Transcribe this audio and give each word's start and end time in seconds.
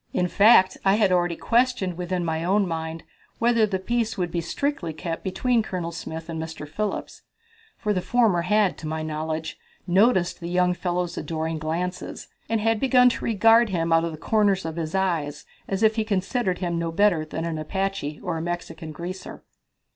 In 0.13 0.27
fact, 0.27 0.79
I 0.83 0.95
had 0.95 1.11
already 1.11 1.35
questioned 1.35 1.95
within 1.95 2.25
my 2.25 2.43
own 2.43 2.67
mind 2.67 3.03
whether 3.37 3.67
the 3.67 3.77
peace 3.77 4.17
would 4.17 4.31
be 4.31 4.41
strictly 4.41 4.93
kept 4.93 5.23
between 5.23 5.61
Colonel 5.61 5.91
Smith 5.91 6.27
and 6.27 6.41
Mr. 6.41 6.67
Phillips, 6.67 7.21
for 7.77 7.93
the 7.93 8.01
former 8.01 8.41
had, 8.41 8.79
to 8.79 8.87
my 8.87 9.03
knowledge, 9.03 9.59
noticed 9.85 10.39
the 10.39 10.49
young 10.49 10.73
fellow's 10.73 11.19
adoring 11.19 11.59
glances, 11.59 12.27
and 12.49 12.59
had 12.61 12.79
begun 12.79 13.09
to 13.09 13.23
regard 13.23 13.69
him 13.69 13.93
out 13.93 14.03
of 14.03 14.11
the 14.11 14.17
corners 14.17 14.65
of 14.65 14.75
his 14.75 14.95
eyes 14.95 15.45
as 15.67 15.83
if 15.83 15.97
he 15.97 16.03
considered 16.03 16.57
him 16.57 16.79
no 16.79 16.91
better 16.91 17.23
than 17.23 17.45
an 17.45 17.59
Apache 17.59 18.19
or 18.23 18.37
a 18.37 18.41
Mexican 18.41 18.91
greaser. 18.91 19.43